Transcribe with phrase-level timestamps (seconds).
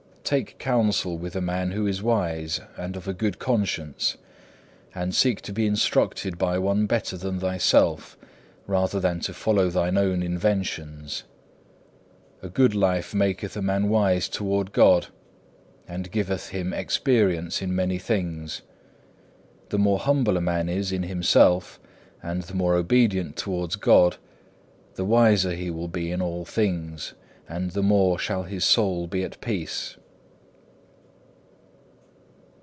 [0.23, 4.15] Take counsel with a man who is wise and of a good conscience;
[4.95, 8.17] and seek to be instructed by one better than thyself,
[8.65, 11.25] rather than to follow thine own inventions.
[12.41, 15.07] A good life maketh a man wise toward God,
[15.85, 18.61] and giveth him experience in many things.
[19.67, 21.77] The more humble a man is in himself,
[22.23, 24.15] and the more obedient towards God,
[24.95, 27.15] the wiser will he be in all things,
[27.49, 29.97] and the more shall his soul be at peace.